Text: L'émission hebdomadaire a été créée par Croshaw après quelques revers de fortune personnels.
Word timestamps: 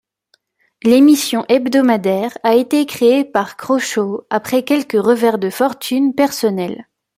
L'émission 0.81 1.45
hebdomadaire 1.47 2.35
a 2.41 2.55
été 2.55 2.87
créée 2.87 3.23
par 3.23 3.55
Croshaw 3.55 4.25
après 4.31 4.63
quelques 4.63 4.93
revers 4.99 5.37
de 5.37 5.51
fortune 5.51 6.15
personnels. 6.15 6.87